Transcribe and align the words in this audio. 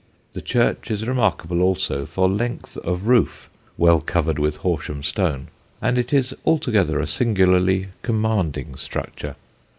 The 0.33 0.41
church 0.41 0.89
is 0.89 1.07
remarkable 1.07 1.61
also 1.61 2.07
for 2.07 2.27
length 2.27 2.75
of 2.77 3.05
roof 3.05 3.51
(well 3.77 4.01
covered 4.01 4.39
with 4.39 4.55
Horsham 4.55 5.03
stone), 5.03 5.49
and 5.79 5.95
it 5.95 6.11
is 6.11 6.33
altogether 6.43 6.99
a 6.99 7.05
singularly 7.05 7.89
commanding 8.01 8.77
structure. 8.77 9.35